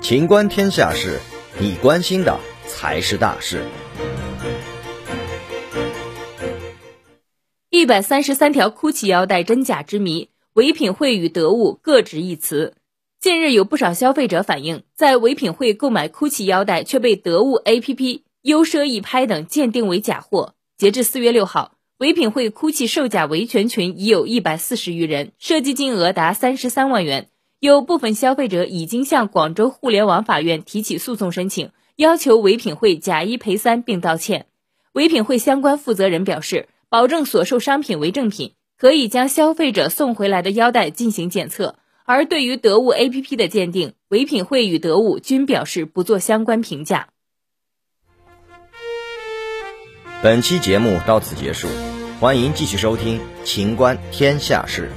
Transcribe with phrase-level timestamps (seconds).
[0.00, 1.18] 情观天下事，
[1.60, 3.62] 你关心的才是大事。
[7.68, 12.74] 一百三十三条 GUCCI 腰带真假之谜，唯品会与得物各执一词。
[13.20, 20.54] 近日，有不少消费者反映，在唯品会购买 GUCCI 腰带却被得物 APP、优奢易拍等鉴定为假货。
[20.76, 27.28] 截至四月六号，唯品会 GUCCI 售假维权群已有一百四十余人，涉及金额达三十三万元。
[27.60, 34.46] 有部分消费者已经向广州互联网法院提起诉讼申请，要求唯品会假一赔三并道歉。
[34.92, 36.68] 唯品会相关负责人表示。
[36.90, 41.76] 保证所售商品为正品，可以将消费者送回来的腰带进行检测。
[42.06, 47.10] 而对于得物 APP 的鉴定，唯品会与得物均表示不做相关评价。
[50.22, 51.68] 本期节目到此结束，
[52.20, 54.90] 欢迎继续收听《秦观天下事》。